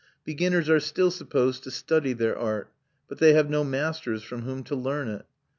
Beginners 0.23 0.67
are 0.67 0.79
still 0.79 1.11
supposed 1.11 1.61
to 1.63 1.69
study 1.69 2.13
their 2.13 2.35
art, 2.35 2.73
but 3.07 3.19
they 3.19 3.33
have 3.33 3.51
no 3.51 3.63
masters 3.63 4.23
from 4.23 4.41
whom 4.41 4.63
to 4.63 4.75
learn 4.75 5.07
it. 5.07 5.27